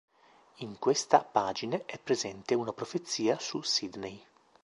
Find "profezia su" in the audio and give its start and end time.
2.73-3.61